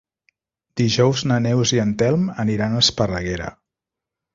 [0.81, 3.57] Dijous na Neus i en Telm aniran a Esparreguera.